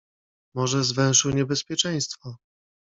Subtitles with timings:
[0.55, 2.35] "Może zwęszył niebezpieczeństwo?"